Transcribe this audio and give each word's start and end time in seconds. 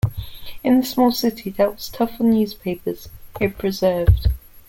In 0.63 0.77
a 0.79 0.83
small 0.83 1.11
city 1.11 1.51
that 1.51 1.75
was 1.75 1.87
tough 1.87 2.19
on 2.19 2.31
newspapers, 2.31 3.07
it 3.39 3.55
persevered. 3.59 4.25